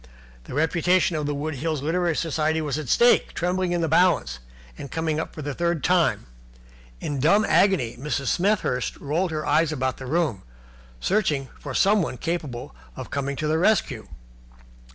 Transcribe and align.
The 0.45 0.55
reputation 0.55 1.15
of 1.15 1.27
the 1.27 1.35
Wood 1.35 1.53
Hills 1.57 1.83
Literary 1.83 2.15
Society 2.15 2.59
was 2.59 2.79
at 2.79 2.89
stake, 2.89 3.35
trembling 3.35 3.71
in 3.71 3.81
the 3.81 3.87
balance, 3.87 4.39
and 4.75 4.89
coming 4.89 5.19
up 5.19 5.31
for 5.35 5.43
the 5.43 5.53
third 5.53 5.83
time. 5.83 6.25
In 6.99 7.19
dumb 7.19 7.45
agony 7.45 7.97
Mrs. 7.99 8.25
Smethurst 8.25 8.97
rolled 8.97 9.29
her 9.29 9.45
eyes 9.45 9.71
about 9.71 9.97
the 9.97 10.07
room 10.07 10.41
searching 10.99 11.49
for 11.59 11.75
someone 11.75 12.17
capable 12.17 12.73
of 12.95 13.11
coming 13.11 13.35
to 13.35 13.47
the 13.47 13.59
rescue. 13.59 14.07